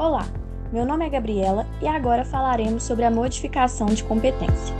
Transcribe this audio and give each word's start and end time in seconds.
Olá, 0.00 0.26
meu 0.72 0.86
nome 0.86 1.04
é 1.04 1.10
Gabriela 1.10 1.66
e 1.82 1.86
agora 1.86 2.24
falaremos 2.24 2.84
sobre 2.84 3.04
a 3.04 3.10
modificação 3.10 3.86
de 3.88 4.02
competência. 4.02 4.74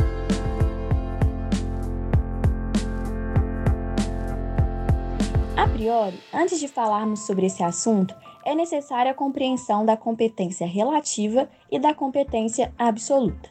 A 5.54 5.68
priori, 5.68 6.18
antes 6.33 6.58
de 6.58 6.67
falarmos 6.67 7.26
sobre 7.26 7.44
esse 7.44 7.62
assunto, 7.62 8.16
é 8.46 8.54
necessária 8.54 9.12
a 9.12 9.14
compreensão 9.14 9.84
da 9.84 9.95
competência 9.95 10.66
relativa 10.66 11.50
e 11.71 11.79
da 11.79 11.93
competência 11.93 12.73
absoluta. 12.79 13.50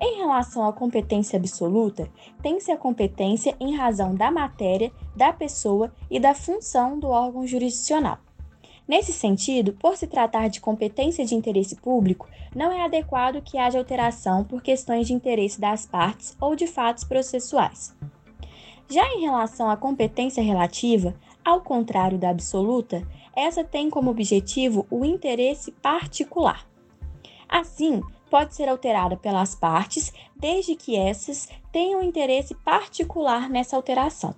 Em 0.00 0.18
relação 0.18 0.64
à 0.64 0.72
competência 0.72 1.36
absoluta, 1.36 2.08
tem-se 2.40 2.70
a 2.70 2.76
competência 2.76 3.56
em 3.58 3.74
razão 3.74 4.14
da 4.14 4.30
matéria, 4.30 4.92
da 5.16 5.32
pessoa 5.32 5.92
e 6.08 6.20
da 6.20 6.34
função 6.34 7.00
do 7.00 7.08
órgão 7.08 7.44
jurisdicional. 7.44 8.18
Nesse 8.86 9.12
sentido, 9.12 9.72
por 9.72 9.96
se 9.96 10.06
tratar 10.06 10.48
de 10.48 10.60
competência 10.60 11.24
de 11.24 11.34
interesse 11.34 11.76
público, 11.76 12.28
não 12.54 12.70
é 12.70 12.84
adequado 12.84 13.40
que 13.42 13.56
haja 13.56 13.78
alteração 13.78 14.44
por 14.44 14.62
questões 14.62 15.06
de 15.06 15.14
interesse 15.14 15.58
das 15.58 15.86
partes 15.86 16.36
ou 16.38 16.54
de 16.54 16.66
fatos 16.66 17.02
processuais. 17.02 17.96
Já 18.88 19.06
em 19.14 19.22
relação 19.22 19.70
à 19.70 19.76
competência 19.76 20.42
relativa, 20.42 21.14
ao 21.42 21.62
contrário 21.62 22.18
da 22.18 22.28
absoluta, 22.28 23.06
essa 23.34 23.64
tem 23.64 23.88
como 23.88 24.10
objetivo 24.10 24.86
o 24.90 25.04
interesse 25.04 25.72
particular. 25.72 26.66
Assim, 27.48 28.02
pode 28.30 28.54
ser 28.54 28.68
alterada 28.68 29.16
pelas 29.16 29.54
partes, 29.54 30.12
desde 30.36 30.74
que 30.74 30.94
essas 30.94 31.48
tenham 31.72 32.02
interesse 32.02 32.54
particular 32.54 33.48
nessa 33.48 33.76
alteração. 33.76 34.34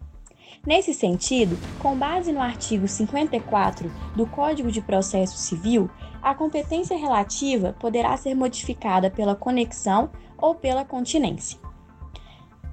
Nesse 0.67 0.93
sentido, 0.93 1.57
com 1.81 1.97
base 1.97 2.33
no 2.33 2.41
artigo 2.41 2.89
54 2.89 3.89
do 4.17 4.27
Código 4.27 4.73
de 4.73 4.81
Processo 4.81 5.37
Civil, 5.37 5.89
a 6.21 6.35
competência 6.35 6.97
relativa 6.97 7.77
poderá 7.79 8.17
ser 8.17 8.35
modificada 8.35 9.09
pela 9.09 9.37
conexão 9.37 10.11
ou 10.37 10.57
pela 10.57 10.85
continência. 10.85 11.57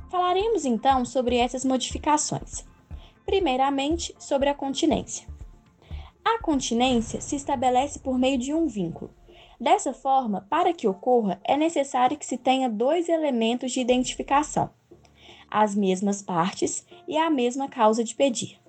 Falaremos 0.10 0.66
então 0.66 1.06
sobre 1.06 1.38
essas 1.38 1.64
modificações. 1.64 2.66
Primeiramente, 3.28 4.16
sobre 4.18 4.50
a 4.50 4.56
continência. 4.56 5.28
A 6.26 6.42
continência 6.42 7.22
se 7.22 7.36
estabelece 7.36 8.00
por 8.00 8.18
meio 8.18 8.40
de 8.40 8.56
um 8.56 8.66
vínculo. 8.66 9.14
Dessa 9.62 9.94
forma, 9.94 10.48
para 10.50 10.74
que 10.74 10.88
ocorra, 10.88 11.40
é 11.44 11.56
necessário 11.56 12.18
que 12.18 12.26
se 12.26 12.40
tenha 12.40 12.68
dois 12.68 13.08
elementos 13.08 13.72
de 13.72 13.80
identificação 13.82 14.72
as 15.54 15.76
mesmas 15.76 16.24
partes 16.24 16.84
e 17.08 17.16
a 17.16 17.30
mesma 17.30 17.70
causa 17.70 18.04
de 18.04 18.16
pedir. 18.16 18.60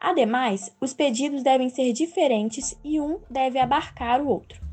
Ademais, 0.00 0.74
os 0.80 0.94
pedidos 0.94 1.42
devem 1.42 1.68
ser 1.68 1.92
diferentes 1.92 2.76
e 2.82 2.98
um 2.98 3.20
deve 3.28 3.58
abarcar 3.58 4.22
o 4.22 4.28
outro. 4.28 4.64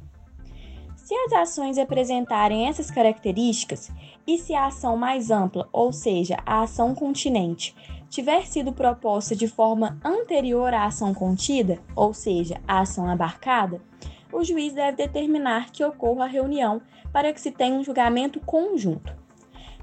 Se 0.96 1.14
as 1.14 1.34
ações 1.34 1.78
apresentarem 1.78 2.70
essas 2.70 2.90
características 2.90 3.92
e 4.26 4.38
se 4.38 4.54
a 4.54 4.68
ação 4.68 4.96
mais 4.96 5.30
ampla, 5.30 5.68
ou 5.74 5.92
seja, 5.92 6.38
a 6.46 6.62
ação 6.62 6.96
continente, 6.96 7.76
tiver 8.10 8.46
sido 8.46 8.72
proposta 8.72 9.36
de 9.36 9.48
forma 9.48 10.00
anterior 10.06 10.74
à 10.74 10.86
ação 10.86 11.14
contida, 11.14 11.80
ou 11.96 12.14
seja, 12.14 12.62
a 12.66 12.80
ação 12.80 13.10
abarcada, 13.10 13.82
o 14.32 14.44
juiz 14.44 14.74
deve 14.74 14.98
determinar 14.98 15.72
que 15.72 15.84
ocorra 15.84 16.24
a 16.24 16.28
reunião 16.28 16.82
para 17.12 17.34
que 17.34 17.42
se 17.42 17.52
tenha 17.52 17.76
um 17.76 17.84
julgamento 17.84 18.40
conjunto. 18.40 19.21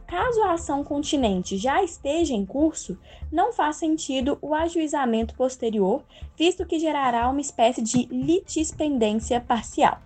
Caso 0.08 0.42
a 0.42 0.54
ação 0.54 0.82
continente 0.82 1.58
já 1.58 1.84
esteja 1.84 2.32
em 2.32 2.46
curso, 2.46 2.98
não 3.30 3.52
faz 3.52 3.76
sentido 3.76 4.38
o 4.40 4.54
ajuizamento 4.54 5.34
posterior, 5.34 6.02
visto 6.34 6.64
que 6.64 6.78
gerará 6.78 7.28
uma 7.28 7.42
espécie 7.42 7.82
de 7.82 8.06
litispendência 8.06 9.38
parcial. 9.38 10.00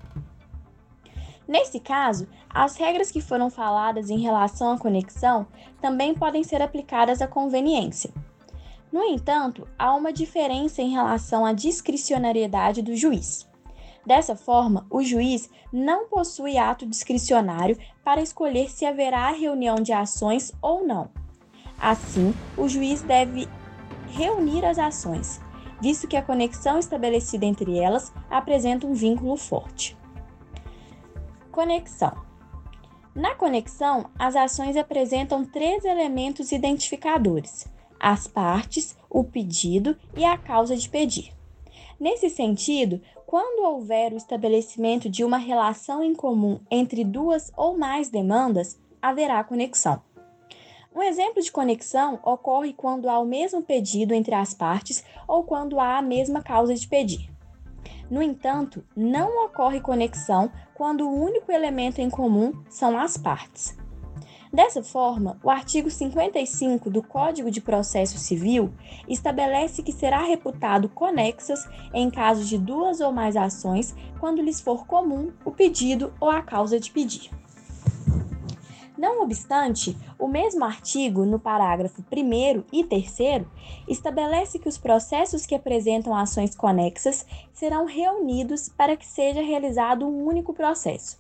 Nesse 1.47 1.79
caso, 1.79 2.27
as 2.51 2.75
regras 2.75 3.13
que 3.13 3.21
foram 3.21 3.49
faladas 3.49 4.11
em 4.11 4.19
relação 4.19 4.73
à 4.73 4.79
conexão 4.79 5.47
também 5.81 6.15
podem 6.15 6.43
ser 6.43 6.61
aplicadas 6.61 7.23
à 7.23 7.29
conveniência. 7.29 8.11
No 8.91 9.05
entanto, 9.05 9.69
há 9.79 9.95
uma 9.95 10.13
diferença 10.13 10.83
em 10.83 10.91
relação 10.91 11.47
à 11.47 11.53
discricionariedade 11.53 12.83
do 12.83 12.97
juiz. 12.97 13.49
Dessa 14.05 14.35
forma, 14.35 14.87
o 14.91 15.03
juiz 15.03 15.49
não 15.73 16.07
possui 16.07 16.59
ato 16.59 16.85
discricionário 16.85 17.79
para 18.05 18.21
escolher 18.21 18.69
se 18.71 18.85
haverá 18.85 19.31
reunião 19.31 19.77
de 19.77 19.93
ações 19.93 20.53
ou 20.61 20.87
não. 20.87 21.11
Assim, 21.79 22.35
o 22.57 22.69
juiz 22.69 23.03
deve 23.03 23.49
reunir 24.09 24.65
as 24.65 24.79
ações, 24.79 25.41
visto 25.81 26.07
que 26.09 26.17
a 26.17 26.23
conexão 26.23 26.79
estabelecida 26.79 27.47
entre 27.47 27.79
elas 27.79 28.13
apresenta 28.29 28.87
um 28.87 28.95
vínculo 28.95 29.37
forte. 29.37 29.97
Conexão. 31.51 32.13
Na 33.15 33.35
conexão, 33.35 34.11
as 34.19 34.35
ações 34.35 34.77
apresentam 34.77 35.45
três 35.45 35.85
elementos 35.85 36.51
identificadores: 36.51 37.67
as 38.01 38.27
partes, 38.27 38.97
o 39.09 39.23
pedido 39.23 39.97
e 40.17 40.25
a 40.25 40.37
causa 40.37 40.75
de 40.77 40.89
pedir. 40.89 41.33
Nesse 42.03 42.29
sentido, 42.29 43.01
quando 43.25 43.65
houver 43.65 44.13
o 44.13 44.17
estabelecimento 44.17 45.09
de 45.09 45.23
uma 45.23 45.37
relação 45.37 46.03
em 46.03 46.13
comum 46.13 46.59
entre 46.69 47.05
duas 47.05 47.53
ou 47.57 47.79
mais 47.79 48.09
demandas, 48.09 48.77
haverá 49.01 49.45
conexão. 49.45 50.03
Um 50.93 51.01
exemplo 51.01 51.41
de 51.41 51.53
conexão 51.53 52.19
ocorre 52.25 52.73
quando 52.73 53.09
há 53.09 53.21
o 53.21 53.25
mesmo 53.25 53.63
pedido 53.63 54.15
entre 54.15 54.35
as 54.35 54.53
partes 54.53 55.05
ou 55.29 55.45
quando 55.45 55.79
há 55.79 55.99
a 55.99 56.03
mesma 56.03 56.43
causa 56.43 56.75
de 56.75 56.89
pedir. 56.89 57.31
No 58.11 58.21
entanto, 58.21 58.85
não 58.97 59.45
ocorre 59.45 59.81
conexão 59.81 60.51
quando 60.75 61.09
o 61.09 61.15
único 61.15 61.53
elemento 61.53 62.01
em 62.01 62.11
comum 62.11 62.65
são 62.69 62.99
as 62.99 63.17
partes. 63.17 63.77
Dessa 64.53 64.83
forma, 64.83 65.39
o 65.43 65.49
artigo 65.49 65.91
55 65.91 66.91
do 66.91 67.03
Código 67.03 67.51
de 67.51 67.59
Processo 67.59 68.19
Civil 68.19 68.71
estabelece 69.09 69.83
que 69.83 69.93
será 69.93 70.21
reputado 70.21 70.91
conexas 70.91 71.67
em 71.95 72.11
casos 72.11 72.47
de 72.47 72.59
duas 72.59 73.01
ou 73.01 73.11
mais 73.11 73.35
ações 73.35 73.95
quando 74.21 74.43
lhes 74.43 74.61
for 74.61 74.87
comum 74.87 75.33
o 75.43 75.51
pedido 75.51 76.13
ou 76.21 76.29
a 76.29 76.43
causa 76.43 76.79
de 76.79 76.91
pedir. 76.91 77.31
Não 78.99 79.23
obstante, 79.23 79.97
o 80.19 80.29
mesmo 80.29 80.67
artigo, 80.67 81.25
no 81.25 81.39
parágrafo 81.41 82.05
1 82.13 82.65
e 82.71 82.85
3, 82.85 83.47
estabelece 83.89 84.59
que 84.59 84.69
os 84.69 84.77
processos 84.77 85.47
que 85.47 85.55
apresentam 85.55 86.15
ações 86.15 86.55
conexas 86.55 87.27
serão 87.55 87.87
reunidos 87.87 88.69
para 88.69 88.99
que 88.99 89.07
seja 89.07 89.41
realizado 89.41 90.07
um 90.07 90.27
único 90.27 90.53
processo, 90.53 91.17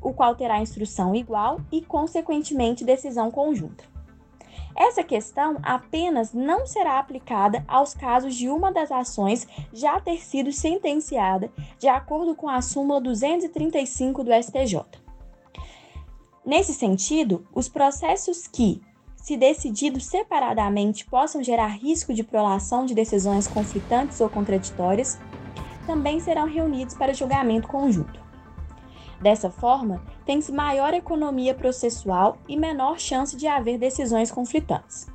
o 0.00 0.12
qual 0.12 0.34
terá 0.34 0.60
instrução 0.60 1.14
igual 1.14 1.60
e, 1.70 1.82
consequentemente, 1.82 2.84
decisão 2.84 3.30
conjunta. 3.30 3.84
Essa 4.78 5.02
questão 5.02 5.58
apenas 5.60 6.32
não 6.32 6.64
será 6.64 7.00
aplicada 7.00 7.64
aos 7.66 7.94
casos 7.94 8.36
de 8.36 8.48
uma 8.48 8.70
das 8.70 8.92
ações 8.92 9.44
já 9.72 9.98
ter 9.98 10.18
sido 10.18 10.52
sentenciada, 10.52 11.50
de 11.80 11.88
acordo 11.88 12.36
com 12.36 12.48
a 12.48 12.62
súmula 12.62 13.00
235 13.00 14.22
do 14.22 14.30
STJ. 14.32 14.84
Nesse 16.46 16.72
sentido, 16.72 17.44
os 17.52 17.68
processos 17.68 18.46
que, 18.46 18.80
se 19.16 19.36
decididos 19.36 20.06
separadamente, 20.06 21.04
possam 21.04 21.42
gerar 21.42 21.66
risco 21.66 22.14
de 22.14 22.22
prolação 22.22 22.86
de 22.86 22.94
decisões 22.94 23.48
conflitantes 23.48 24.20
ou 24.20 24.30
contraditórias, 24.30 25.18
também 25.86 26.20
serão 26.20 26.46
reunidos 26.46 26.94
para 26.94 27.12
julgamento 27.12 27.66
conjunto. 27.66 28.27
Dessa 29.20 29.50
forma, 29.50 30.02
tem-se 30.24 30.52
maior 30.52 30.94
economia 30.94 31.54
processual 31.54 32.38
e 32.48 32.56
menor 32.56 32.98
chance 32.98 33.36
de 33.36 33.46
haver 33.46 33.78
decisões 33.78 34.30
conflitantes. 34.30 35.06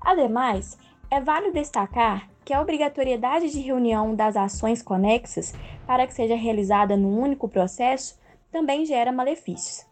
Ademais, 0.00 0.76
é 1.10 1.20
válido 1.20 1.54
destacar 1.54 2.28
que 2.44 2.52
a 2.52 2.60
obrigatoriedade 2.60 3.50
de 3.50 3.60
reunião 3.60 4.14
das 4.14 4.36
ações 4.36 4.82
conexas 4.82 5.54
para 5.86 6.06
que 6.06 6.14
seja 6.14 6.34
realizada 6.34 6.96
num 6.96 7.18
único 7.18 7.48
processo 7.48 8.18
também 8.50 8.84
gera 8.84 9.10
malefícios. 9.10 9.86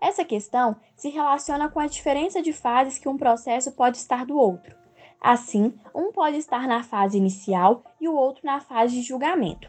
Essa 0.00 0.24
questão 0.24 0.76
se 0.96 1.08
relaciona 1.08 1.68
com 1.68 1.80
a 1.80 1.86
diferença 1.86 2.40
de 2.40 2.52
fases 2.52 2.98
que 2.98 3.08
um 3.08 3.16
processo 3.16 3.72
pode 3.72 3.96
estar 3.96 4.24
do 4.24 4.36
outro. 4.36 4.76
Assim, 5.20 5.74
um 5.94 6.12
pode 6.12 6.36
estar 6.36 6.68
na 6.68 6.82
fase 6.82 7.18
inicial 7.18 7.82
e 8.00 8.08
o 8.08 8.14
outro 8.14 8.42
na 8.44 8.60
fase 8.60 8.94
de 8.94 9.02
julgamento. 9.02 9.68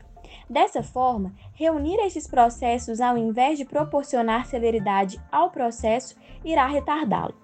Dessa 0.49 0.81
forma, 0.81 1.31
reunir 1.53 1.97
estes 1.99 2.25
processos 2.25 2.99
ao 2.99 3.15
invés 3.15 3.57
de 3.59 3.65
proporcionar 3.65 4.47
celeridade 4.47 5.21
ao 5.31 5.51
processo 5.51 6.15
irá 6.43 6.65
retardá-lo. 6.65 7.35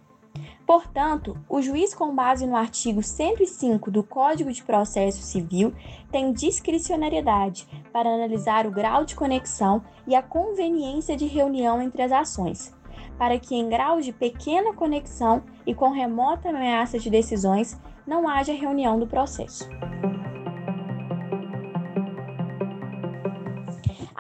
Portanto, 0.65 1.37
o 1.47 1.61
juiz, 1.61 1.93
com 1.93 2.13
base 2.15 2.47
no 2.47 2.55
artigo 2.55 3.03
105 3.03 3.91
do 3.91 4.03
Código 4.03 4.51
de 4.51 4.63
Processo 4.63 5.21
Civil, 5.21 5.71
tem 6.11 6.33
discricionariedade 6.33 7.67
para 7.93 8.09
analisar 8.09 8.65
o 8.65 8.71
grau 8.71 9.05
de 9.05 9.15
conexão 9.15 9.83
e 10.07 10.15
a 10.15 10.23
conveniência 10.23 11.15
de 11.15 11.27
reunião 11.27 11.79
entre 11.81 12.01
as 12.01 12.11
ações, 12.11 12.73
para 13.17 13.37
que, 13.37 13.55
em 13.55 13.69
grau 13.69 14.01
de 14.01 14.11
pequena 14.11 14.73
conexão 14.73 15.43
e 15.65 15.75
com 15.75 15.91
remota 15.91 16.49
ameaça 16.49 16.97
de 16.97 17.11
decisões, 17.11 17.79
não 18.05 18.27
haja 18.27 18.51
reunião 18.51 18.99
do 18.99 19.07
processo. 19.07 19.69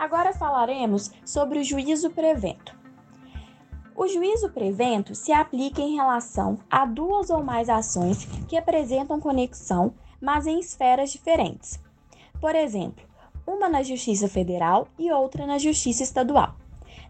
Agora 0.05 0.33
falaremos 0.33 1.09
sobre 1.25 1.57
o 1.57 1.63
juízo 1.63 2.11
prevento. 2.11 2.77
O 3.95 4.07
juízo 4.07 4.51
prevento 4.51 5.15
se 5.15 5.33
aplica 5.33 5.81
em 5.81 5.95
relação 5.95 6.59
a 6.69 6.85
duas 6.85 7.31
ou 7.31 7.43
mais 7.43 7.69
ações 7.69 8.23
que 8.47 8.55
apresentam 8.55 9.19
conexão, 9.19 9.95
mas 10.21 10.45
em 10.45 10.59
esferas 10.59 11.11
diferentes. 11.11 11.79
Por 12.39 12.53
exemplo, 12.53 13.03
uma 13.47 13.67
na 13.67 13.81
Justiça 13.81 14.27
Federal 14.27 14.87
e 14.99 15.11
outra 15.11 15.47
na 15.47 15.57
Justiça 15.57 16.03
Estadual. 16.03 16.53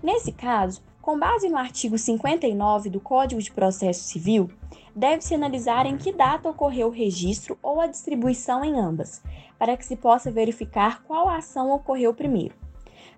Nesse 0.02 0.32
caso, 0.32 0.82
com 1.02 1.20
base 1.20 1.50
no 1.50 1.58
artigo 1.58 1.98
59 1.98 2.90
do 2.90 3.02
Código 3.02 3.42
de 3.42 3.52
Processo 3.52 4.06
Civil, 4.06 4.50
deve-se 4.96 5.36
analisar 5.36 5.86
em 5.86 5.98
que 5.98 6.14
data 6.14 6.48
ocorreu 6.48 6.88
o 6.88 6.92
registro 6.92 7.60
ou 7.62 7.82
a 7.82 7.88
distribuição 7.88 8.64
em 8.64 8.80
ambas, 8.80 9.22
para 9.60 9.76
que 9.76 9.86
se 9.86 9.98
possa 9.98 10.32
verificar 10.32 11.04
qual 11.04 11.28
ação 11.28 11.72
ocorreu 11.72 12.14
primeiro. 12.14 12.64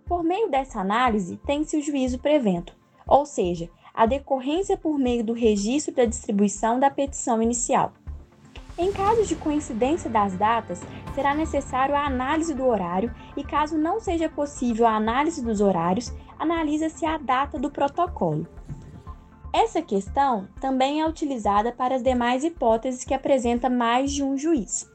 Por 0.07 0.23
meio 0.23 0.49
dessa 0.49 0.79
análise, 0.79 1.37
tem-se 1.45 1.77
o 1.77 1.81
juízo 1.81 2.17
prevento, 2.19 2.73
ou 3.05 3.25
seja, 3.25 3.69
a 3.93 4.05
decorrência 4.05 4.77
por 4.77 4.97
meio 4.97 5.23
do 5.23 5.33
registro 5.33 5.93
da 5.93 6.05
distribuição 6.05 6.79
da 6.79 6.89
petição 6.89 7.41
inicial. 7.41 7.91
Em 8.77 8.91
caso 8.91 9.25
de 9.25 9.35
coincidência 9.35 10.09
das 10.09 10.37
datas, 10.37 10.81
será 11.15 11.33
necessário 11.33 11.95
a 11.95 12.05
análise 12.05 12.53
do 12.53 12.65
horário 12.65 13.13
e, 13.35 13.43
caso 13.43 13.75
não 13.75 13.99
seja 13.99 14.29
possível 14.29 14.85
a 14.85 14.95
análise 14.95 15.43
dos 15.43 15.61
horários, 15.61 16.13
analisa-se 16.37 17.05
a 17.05 17.17
data 17.17 17.57
do 17.57 17.71
protocolo. 17.71 18.47
Essa 19.51 19.81
questão 19.81 20.47
também 20.61 21.01
é 21.01 21.07
utilizada 21.07 21.71
para 21.71 21.95
as 21.95 22.03
demais 22.03 22.43
hipóteses 22.43 23.03
que 23.03 23.15
apresenta 23.15 23.67
mais 23.67 24.11
de 24.11 24.23
um 24.23 24.37
juiz. 24.37 24.89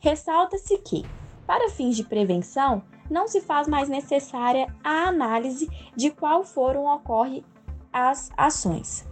Ressalta-se 0.00 0.76
que, 0.78 1.06
para 1.46 1.70
fins 1.70 1.94
de 1.96 2.02
prevenção, 2.02 2.82
não 3.10 3.28
se 3.28 3.40
faz 3.40 3.68
mais 3.68 3.88
necessária 3.88 4.66
a 4.82 5.08
análise 5.08 5.68
de 5.94 6.10
qual 6.10 6.44
foram 6.44 6.86
ocorre 6.86 7.44
as 7.92 8.30
ações. 8.36 9.06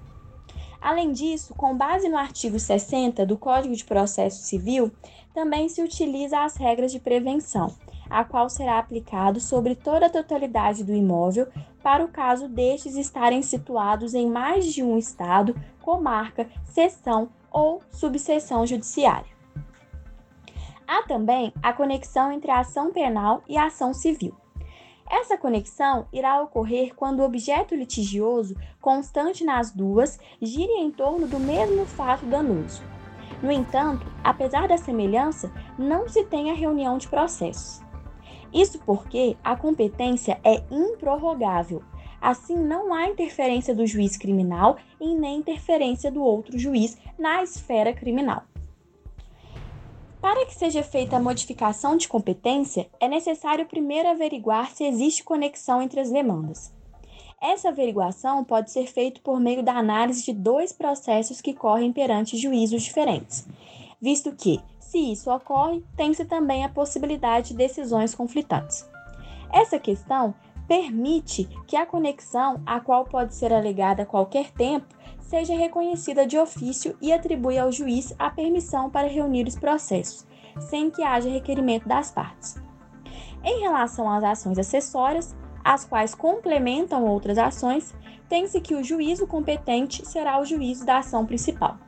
Além 0.80 1.12
disso, 1.12 1.54
com 1.54 1.76
base 1.76 2.08
no 2.08 2.16
artigo 2.16 2.58
60 2.58 3.24
do 3.24 3.38
Código 3.38 3.74
de 3.74 3.84
Processo 3.84 4.42
Civil, 4.42 4.90
também 5.32 5.68
se 5.68 5.80
utiliza 5.80 6.40
as 6.40 6.56
regras 6.56 6.90
de 6.90 6.98
prevenção, 6.98 7.72
a 8.10 8.24
qual 8.24 8.50
será 8.50 8.78
aplicado 8.78 9.40
sobre 9.40 9.76
toda 9.76 10.06
a 10.06 10.10
totalidade 10.10 10.82
do 10.82 10.92
imóvel 10.92 11.46
para 11.82 12.04
o 12.04 12.08
caso 12.08 12.48
destes 12.48 12.96
estarem 12.96 13.42
situados 13.42 14.12
em 14.12 14.28
mais 14.28 14.66
de 14.66 14.82
um 14.82 14.98
estado, 14.98 15.54
comarca, 15.80 16.48
seção 16.64 17.28
ou 17.50 17.80
subseção 17.90 18.66
judiciária. 18.66 19.31
Há 20.94 21.04
também 21.04 21.54
a 21.62 21.72
conexão 21.72 22.30
entre 22.30 22.50
a 22.50 22.60
ação 22.60 22.92
penal 22.92 23.42
e 23.48 23.56
a 23.56 23.64
ação 23.64 23.94
civil. 23.94 24.34
Essa 25.10 25.38
conexão 25.38 26.06
irá 26.12 26.42
ocorrer 26.42 26.94
quando 26.94 27.20
o 27.20 27.24
objeto 27.24 27.74
litigioso, 27.74 28.54
constante 28.78 29.42
nas 29.42 29.70
duas, 29.70 30.18
gire 30.38 30.70
em 30.72 30.90
torno 30.90 31.26
do 31.26 31.40
mesmo 31.40 31.86
fato 31.86 32.26
danoso. 32.26 32.82
No 33.42 33.50
entanto, 33.50 34.06
apesar 34.22 34.68
da 34.68 34.76
semelhança, 34.76 35.50
não 35.78 36.10
se 36.10 36.26
tem 36.26 36.50
a 36.50 36.54
reunião 36.54 36.98
de 36.98 37.08
processos. 37.08 37.80
Isso 38.52 38.78
porque 38.84 39.34
a 39.42 39.56
competência 39.56 40.38
é 40.44 40.62
improrrogável. 40.70 41.82
Assim, 42.20 42.54
não 42.54 42.92
há 42.92 43.08
interferência 43.08 43.74
do 43.74 43.86
juiz 43.86 44.18
criminal 44.18 44.76
e 45.00 45.14
nem 45.14 45.38
interferência 45.38 46.12
do 46.12 46.22
outro 46.22 46.58
juiz 46.58 46.98
na 47.18 47.42
esfera 47.42 47.94
criminal. 47.94 48.42
Para 50.22 50.46
que 50.46 50.54
seja 50.54 50.84
feita 50.84 51.16
a 51.16 51.20
modificação 51.20 51.96
de 51.96 52.06
competência, 52.06 52.88
é 53.00 53.08
necessário 53.08 53.66
primeiro 53.66 54.08
averiguar 54.08 54.70
se 54.70 54.84
existe 54.84 55.24
conexão 55.24 55.82
entre 55.82 55.98
as 55.98 56.12
demandas. 56.12 56.72
Essa 57.40 57.70
averiguação 57.70 58.44
pode 58.44 58.70
ser 58.70 58.86
feita 58.86 59.20
por 59.20 59.40
meio 59.40 59.64
da 59.64 59.72
análise 59.72 60.24
de 60.24 60.32
dois 60.32 60.72
processos 60.72 61.40
que 61.40 61.52
correm 61.52 61.92
perante 61.92 62.36
juízos 62.36 62.84
diferentes, 62.84 63.44
visto 64.00 64.30
que, 64.30 64.60
se 64.78 65.10
isso 65.10 65.28
ocorre, 65.28 65.82
tem-se 65.96 66.24
também 66.24 66.64
a 66.64 66.68
possibilidade 66.68 67.48
de 67.48 67.56
decisões 67.56 68.14
conflitantes. 68.14 68.88
Essa 69.52 69.76
questão 69.80 70.36
permite 70.68 71.48
que 71.66 71.74
a 71.74 71.84
conexão, 71.84 72.62
a 72.64 72.78
qual 72.78 73.04
pode 73.04 73.34
ser 73.34 73.52
alegada 73.52 74.04
a 74.04 74.06
qualquer 74.06 74.52
tempo, 74.52 74.86
seja 75.32 75.56
reconhecida 75.56 76.26
de 76.26 76.36
ofício 76.36 76.94
e 77.00 77.10
atribui 77.10 77.58
ao 77.58 77.72
juiz 77.72 78.14
a 78.18 78.28
permissão 78.28 78.90
para 78.90 79.08
reunir 79.08 79.48
os 79.48 79.56
processos, 79.56 80.26
sem 80.60 80.90
que 80.90 81.02
haja 81.02 81.30
requerimento 81.30 81.88
das 81.88 82.10
partes. 82.10 82.62
Em 83.42 83.62
relação 83.62 84.10
às 84.10 84.22
ações 84.22 84.58
acessórias, 84.58 85.34
as 85.64 85.86
quais 85.86 86.14
complementam 86.14 87.06
outras 87.06 87.38
ações, 87.38 87.94
tem-se 88.28 88.60
que 88.60 88.74
o 88.74 88.84
juízo 88.84 89.26
competente 89.26 90.06
será 90.06 90.38
o 90.38 90.44
juízo 90.44 90.84
da 90.84 90.98
ação 90.98 91.24
principal. 91.24 91.78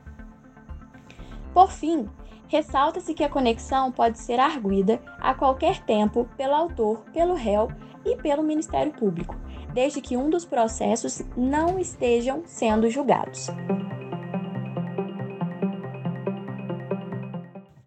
Por 1.53 1.69
fim, 1.69 2.09
ressalta-se 2.47 3.13
que 3.13 3.23
a 3.23 3.29
conexão 3.29 3.91
pode 3.91 4.17
ser 4.17 4.39
arguida 4.39 4.99
a 5.19 5.35
qualquer 5.35 5.83
tempo 5.83 6.27
pelo 6.35 6.55
autor, 6.55 7.05
pelo 7.13 7.35
réu 7.35 7.67
e 8.03 8.15
pelo 8.15 8.41
Ministério 8.41 8.91
Público, 8.91 9.35
desde 9.75 9.99
que 9.99 10.15
um 10.15 10.29
dos 10.29 10.45
processos 10.45 11.21
não 11.35 11.77
estejam 11.77 12.43
sendo 12.45 12.89
julgados. 12.89 13.47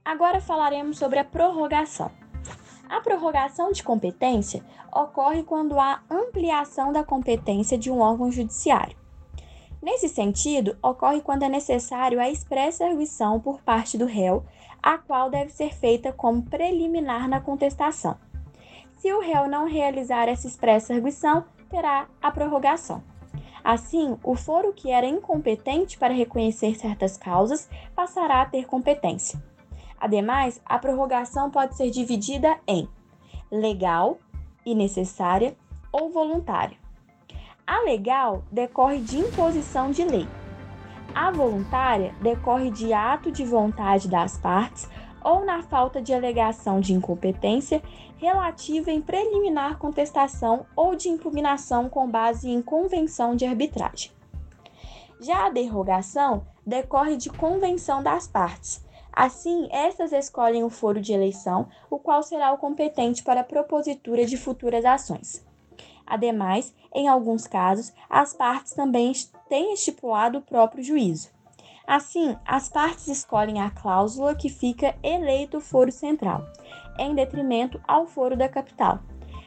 Agora 0.04 0.38
falaremos 0.38 0.98
sobre 0.98 1.18
a 1.18 1.24
prorrogação. 1.24 2.10
A 2.90 3.00
prorrogação 3.00 3.72
de 3.72 3.82
competência 3.82 4.62
ocorre 4.92 5.42
quando 5.42 5.80
há 5.80 6.02
ampliação 6.10 6.92
da 6.92 7.02
competência 7.02 7.78
de 7.78 7.90
um 7.90 8.00
órgão 8.00 8.30
judiciário. 8.30 8.96
Nesse 9.80 10.10
sentido, 10.10 10.76
ocorre 10.82 11.22
quando 11.22 11.44
é 11.44 11.48
necessário 11.48 12.20
a 12.20 12.28
expressa 12.28 12.84
arguição 12.84 13.40
por 13.40 13.62
parte 13.62 13.96
do 13.96 14.04
réu, 14.04 14.44
a 14.82 14.98
qual 14.98 15.30
deve 15.30 15.52
ser 15.52 15.74
feita 15.74 16.12
como 16.12 16.42
preliminar 16.42 17.28
na 17.28 17.40
contestação. 17.40 18.18
Se 18.98 19.10
o 19.12 19.20
réu 19.20 19.48
não 19.48 19.66
realizar 19.66 20.28
essa 20.28 20.46
expressa 20.46 20.92
arguição, 20.92 21.44
terá 21.68 22.08
a 22.20 22.30
prorrogação. 22.30 23.02
Assim, 23.62 24.16
o 24.22 24.34
foro 24.34 24.72
que 24.72 24.90
era 24.90 25.06
incompetente 25.06 25.98
para 25.98 26.14
reconhecer 26.14 26.74
certas 26.76 27.16
causas 27.16 27.68
passará 27.94 28.40
a 28.40 28.46
ter 28.46 28.66
competência. 28.66 29.42
Ademais, 30.00 30.60
a 30.64 30.78
prorrogação 30.78 31.50
pode 31.50 31.76
ser 31.76 31.90
dividida 31.90 32.58
em 32.66 32.88
legal 33.50 34.18
e 34.64 34.74
necessária 34.74 35.56
ou 35.92 36.10
voluntária. 36.10 36.76
A 37.66 37.82
legal 37.82 38.44
decorre 38.50 39.00
de 39.00 39.18
imposição 39.18 39.90
de 39.90 40.04
lei. 40.04 40.26
A 41.14 41.30
voluntária 41.30 42.14
decorre 42.22 42.70
de 42.70 42.92
ato 42.92 43.32
de 43.32 43.44
vontade 43.44 44.08
das 44.08 44.38
partes 44.38 44.88
ou 45.22 45.44
na 45.44 45.62
falta 45.62 46.00
de 46.00 46.12
alegação 46.12 46.80
de 46.80 46.92
incompetência 46.92 47.82
relativa 48.16 48.90
em 48.90 49.00
preliminar 49.00 49.78
contestação 49.78 50.66
ou 50.74 50.94
de 50.94 51.08
impugnação 51.08 51.88
com 51.88 52.08
base 52.08 52.50
em 52.50 52.60
convenção 52.60 53.36
de 53.36 53.44
arbitragem. 53.44 54.10
Já 55.20 55.46
a 55.46 55.50
derrogação 55.50 56.46
decorre 56.66 57.16
de 57.16 57.30
convenção 57.30 58.02
das 58.02 58.28
partes. 58.28 58.84
Assim, 59.12 59.68
estas 59.72 60.12
escolhem 60.12 60.62
o 60.62 60.70
foro 60.70 61.00
de 61.00 61.12
eleição, 61.12 61.66
o 61.90 61.98
qual 61.98 62.22
será 62.22 62.52
o 62.52 62.58
competente 62.58 63.24
para 63.24 63.40
a 63.40 63.44
propositura 63.44 64.24
de 64.24 64.36
futuras 64.36 64.84
ações. 64.84 65.44
Ademais, 66.06 66.72
em 66.94 67.08
alguns 67.08 67.46
casos, 67.46 67.92
as 68.08 68.32
partes 68.32 68.72
também 68.72 69.12
têm 69.48 69.74
estipulado 69.74 70.38
o 70.38 70.42
próprio 70.42 70.82
juízo. 70.82 71.30
Assim, 71.88 72.36
as 72.44 72.68
partes 72.68 73.08
escolhem 73.08 73.62
a 73.62 73.70
cláusula 73.70 74.34
que 74.34 74.50
fica 74.50 74.94
eleito 75.02 75.56
o 75.56 75.60
foro 75.60 75.90
central, 75.90 76.44
em 76.98 77.14
detrimento 77.14 77.80
ao 77.88 78.06
foro 78.06 78.36
da 78.36 78.46
capital. 78.46 78.98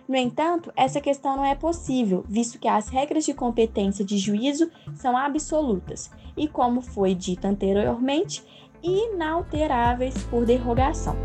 No 0.07 0.15
entanto, 0.15 0.73
essa 0.75 0.99
questão 0.99 1.37
não 1.37 1.45
é 1.45 1.53
possível, 1.53 2.25
visto 2.27 2.57
que 2.57 2.67
as 2.67 2.89
regras 2.89 3.25
de 3.25 3.35
competência 3.35 4.03
de 4.03 4.17
juízo 4.17 4.71
são 4.95 5.15
absolutas 5.15 6.09
e, 6.35 6.47
como 6.47 6.81
foi 6.81 7.13
dito 7.13 7.45
anteriormente, 7.45 8.43
inalteráveis 8.81 10.15
por 10.23 10.43
derrogação. 10.43 11.15